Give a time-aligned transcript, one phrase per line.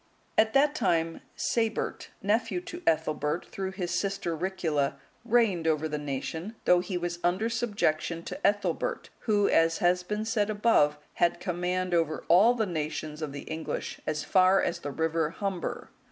[0.35, 6.55] At that time, Sabert, nephew to Ethelbert through his sister Ricula, reigned over the nation,
[6.65, 11.93] though he was under subjection to Ethelbert, who, as has been said above, had command
[11.93, 15.91] over all the nations of the English as far as the river Humber.